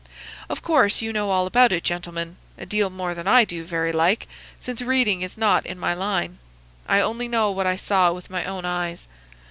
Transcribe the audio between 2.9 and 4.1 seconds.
than I do, very